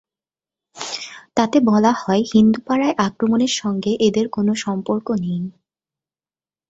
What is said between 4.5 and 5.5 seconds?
সম্পর্ক নেই।